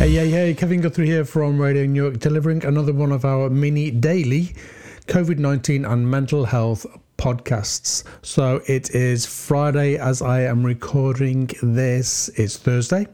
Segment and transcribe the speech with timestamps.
[0.00, 3.50] Hey, hey, hey, Kevin Guthrie here from Radio New York, delivering another one of our
[3.50, 4.54] mini daily
[5.08, 6.86] COVID 19 and mental health
[7.18, 8.02] podcasts.
[8.22, 12.30] So it is Friday as I am recording this.
[12.36, 13.08] It's Thursday.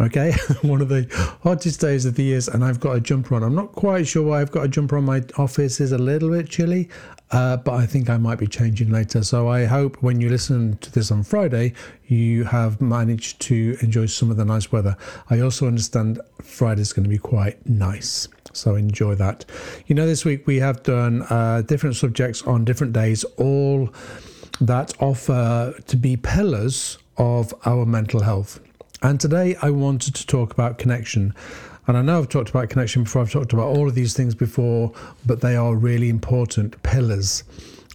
[0.00, 0.32] Okay,
[0.62, 1.06] one of the
[1.42, 3.44] hottest days of the years and I've got a jumper on.
[3.44, 5.04] I'm not quite sure why I've got a jumper on.
[5.04, 6.88] My office is a little bit chilly,
[7.30, 9.22] uh, but I think I might be changing later.
[9.22, 11.74] So I hope when you listen to this on Friday,
[12.08, 14.96] you have managed to enjoy some of the nice weather.
[15.30, 18.26] I also understand Friday's going to be quite nice.
[18.52, 19.44] So enjoy that.
[19.86, 23.90] You know, this week we have done uh, different subjects on different days, all
[24.60, 28.60] that offer to be pillars of our mental health.
[29.04, 31.34] And today I wanted to talk about connection.
[31.86, 34.34] And I know I've talked about connection before, I've talked about all of these things
[34.34, 34.94] before,
[35.26, 37.44] but they are really important pillars.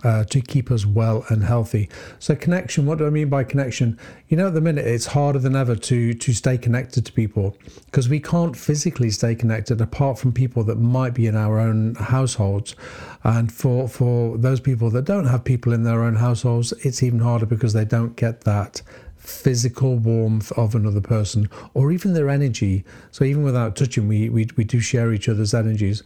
[0.01, 1.89] Uh, to keep us well and healthy.
[2.19, 2.85] So connection.
[2.85, 3.99] What do I mean by connection?
[4.29, 7.57] You know, at the minute it's harder than ever to to stay connected to people
[7.83, 11.95] because we can't physically stay connected apart from people that might be in our own
[11.95, 12.77] households.
[13.25, 17.19] And for for those people that don't have people in their own households, it's even
[17.19, 18.81] harder because they don't get that
[19.19, 22.83] physical warmth of another person or even their energy.
[23.11, 26.03] So even without touching, we, we, we do share each other's energies.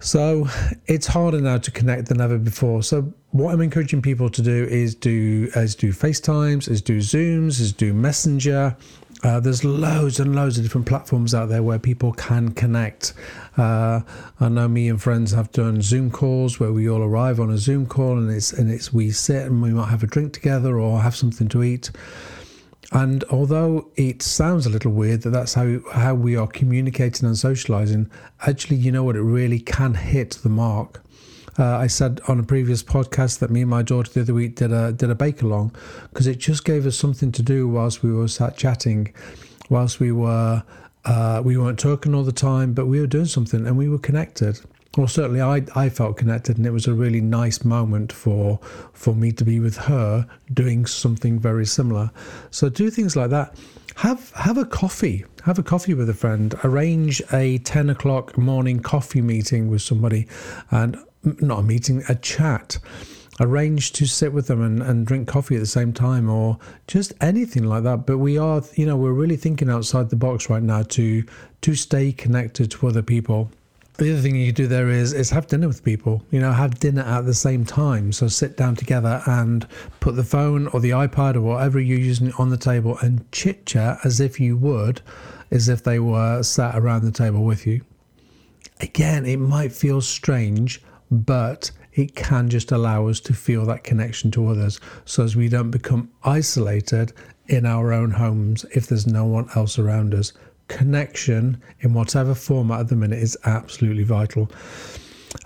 [0.00, 0.48] So
[0.86, 2.82] it's harder now to connect than ever before.
[2.82, 7.60] So what I'm encouraging people to do is do is do FaceTimes, is do Zooms,
[7.60, 8.76] is do Messenger.
[9.24, 13.14] Uh, there's loads and loads of different platforms out there where people can connect.
[13.56, 14.00] Uh,
[14.38, 17.58] I know me and friends have done Zoom calls where we all arrive on a
[17.58, 20.78] Zoom call and it's and it's we sit and we might have a drink together
[20.78, 21.90] or have something to eat.
[22.92, 27.36] And although it sounds a little weird that that's how how we are communicating and
[27.36, 28.08] socializing,
[28.46, 31.02] actually, you know what, it really can hit the mark.
[31.58, 34.54] Uh, I said on a previous podcast that me and my daughter the other week
[34.54, 35.74] did a did a bake along
[36.10, 39.12] because it just gave us something to do whilst we were sat chatting,
[39.68, 40.62] whilst we were
[41.04, 43.98] uh, we weren't talking all the time, but we were doing something and we were
[43.98, 44.60] connected.
[44.96, 48.58] Well, certainly I, I felt connected, and it was a really nice moment for
[48.92, 52.10] for me to be with her doing something very similar.
[52.50, 53.56] So do things like that.
[53.96, 55.24] Have have a coffee.
[55.44, 56.54] Have a coffee with a friend.
[56.64, 60.26] Arrange a ten o'clock morning coffee meeting with somebody,
[60.70, 62.78] and not a meeting, a chat.
[63.40, 66.58] Arrange to sit with them and, and drink coffee at the same time or
[66.88, 68.04] just anything like that.
[68.04, 71.24] But we are, you know, we're really thinking outside the box right now to
[71.60, 73.50] to stay connected to other people
[73.98, 76.22] the other thing you could do there is is have dinner with people.
[76.30, 78.12] You know, have dinner at the same time.
[78.12, 79.66] So sit down together and
[79.98, 83.66] put the phone or the iPad or whatever you're using on the table and chit
[83.66, 85.02] chat as if you would,
[85.50, 87.82] as if they were sat around the table with you.
[88.80, 94.30] Again, it might feel strange, but it can just allow us to feel that connection
[94.30, 97.12] to others so as we don't become isolated
[97.48, 100.32] in our own homes if there's no one else around us
[100.68, 104.50] connection in whatever format at the minute is absolutely vital.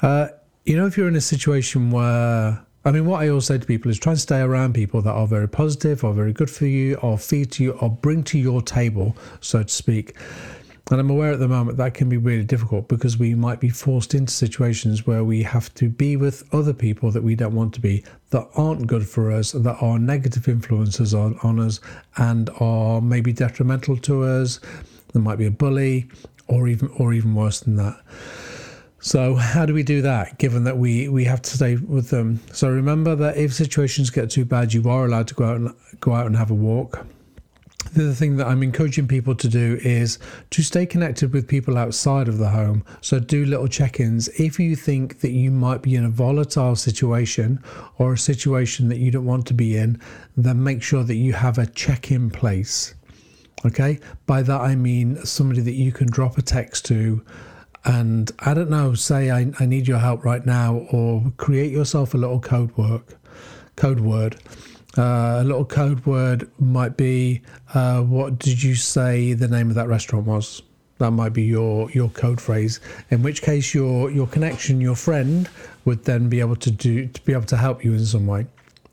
[0.03, 0.29] Uh,
[0.65, 3.67] you know, if you're in a situation where, I mean, what I always say to
[3.67, 6.67] people is try and stay around people that are very positive or very good for
[6.67, 10.15] you or feed to you or bring to your table, so to speak.
[10.91, 13.71] And I'm aware at the moment that can be really difficult because we might be
[13.71, 17.73] forced into situations where we have to be with other people that we don't want
[17.75, 21.81] to be, that aren't good for us, that are negative influences on, on us
[22.17, 24.61] and are maybe detrimental to us,
[25.13, 26.09] there might be a bully,
[26.49, 27.99] or even or even worse than that.
[29.01, 30.39] So how do we do that?
[30.39, 32.41] Given that we we have to stay with them.
[32.53, 35.75] So remember that if situations get too bad, you are allowed to go out and
[36.01, 37.07] go out and have a walk.
[37.93, 40.19] The other thing that I'm encouraging people to do is
[40.51, 42.85] to stay connected with people outside of the home.
[43.03, 44.29] So do little check ins.
[44.29, 47.63] If you think that you might be in a volatile situation
[47.99, 50.01] or a situation that you don't want to be in,
[50.37, 52.95] then make sure that you have a check in place.
[53.65, 57.23] Okay, by that I mean somebody that you can drop a text to
[57.85, 62.15] and I don't know, say I, I need your help right now, or create yourself
[62.15, 63.19] a little code work,
[63.77, 64.37] code word.
[64.97, 67.41] Uh, a little code word might be,
[67.73, 70.63] uh, "What did you say the name of that restaurant was?"
[70.99, 72.79] That might be your your code phrase.
[73.11, 75.49] In which case, your your connection, your friend,
[75.85, 78.47] would then be able to do to be able to help you in some way.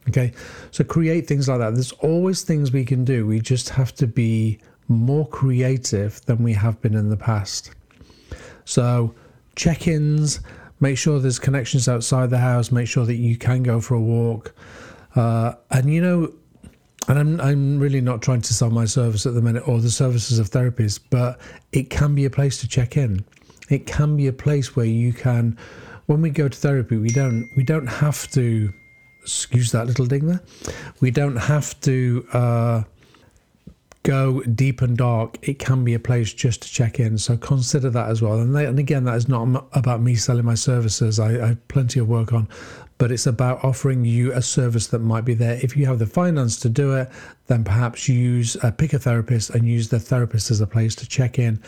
[0.08, 0.32] Okay,
[0.72, 1.74] so create things like that.
[1.74, 3.28] There's always things we can do.
[3.28, 7.72] We just have to be more creative than we have been in the past.
[8.66, 9.14] So,
[9.56, 10.40] check ins,
[10.80, 14.02] make sure there's connections outside the house, make sure that you can go for a
[14.02, 14.54] walk.
[15.16, 16.34] Uh, and you know,
[17.08, 19.90] and I'm, I'm really not trying to sell my service at the minute or the
[19.90, 21.40] services of therapists, but
[21.72, 23.26] it can be a place to check in.
[23.70, 25.58] It can be a place where you can,
[26.06, 28.74] when we go to therapy, we don't we don't have to
[29.22, 30.42] excuse that little ding there.
[31.02, 32.84] We don't have to uh,
[34.04, 37.18] go deep and dark, it can be a place just to check in.
[37.18, 38.40] So consider that as well.
[38.40, 41.20] And, they, and again, that is not about me selling my services.
[41.20, 42.48] I, I have plenty of work on,
[42.98, 45.60] but it's about offering you a service that might be there.
[45.62, 47.10] If you have the finance to do it,
[47.48, 51.08] then perhaps use uh, pick a therapist and use the therapist as a place to
[51.08, 51.62] check in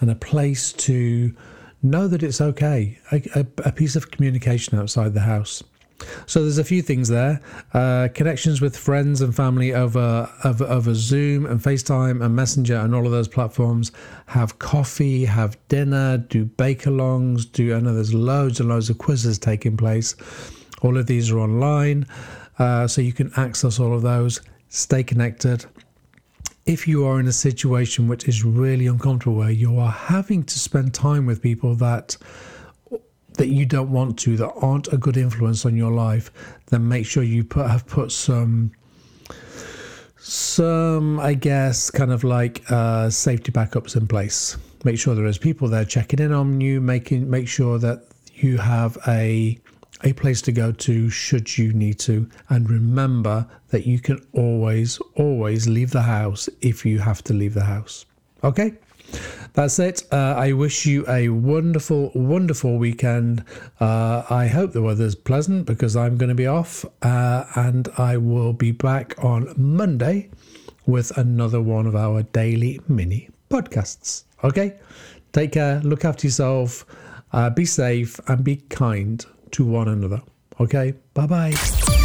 [0.00, 1.34] and a place to
[1.82, 2.98] know that it's okay.
[3.12, 5.62] A, a, a piece of communication outside the house.
[6.26, 7.40] So there's a few things there.
[7.74, 12.94] Uh, connections with friends and family over, over over Zoom and FaceTime and Messenger and
[12.94, 13.92] all of those platforms.
[14.26, 17.50] Have coffee, have dinner, do bake-alongs.
[17.50, 20.14] Do I know there's loads and loads of quizzes taking place.
[20.82, 22.06] All of these are online,
[22.58, 24.40] uh, so you can access all of those.
[24.68, 25.66] Stay connected.
[26.66, 30.58] If you are in a situation which is really uncomfortable, where you are having to
[30.58, 32.16] spend time with people that
[33.38, 36.30] that you don't want to, that aren't a good influence on your life,
[36.66, 38.72] then make sure you put have put some
[40.18, 44.58] some I guess kind of like uh, safety backups in place.
[44.84, 48.04] Make sure there is people there checking in on you, making make sure that
[48.34, 49.58] you have a
[50.04, 52.28] a place to go to should you need to.
[52.50, 57.54] And remember that you can always always leave the house if you have to leave
[57.54, 58.04] the house.
[58.42, 58.74] Okay
[59.54, 60.04] that's it.
[60.12, 63.44] Uh, I wish you a wonderful, wonderful weekend.
[63.80, 68.16] Uh, I hope the weather's pleasant because I'm going to be off uh, and I
[68.16, 70.30] will be back on Monday
[70.86, 74.24] with another one of our daily mini podcasts.
[74.44, 74.78] Okay?
[75.32, 76.86] Take care, look after yourself,
[77.32, 80.22] uh, be safe, and be kind to one another.
[80.60, 80.94] Okay?
[81.14, 81.97] Bye bye.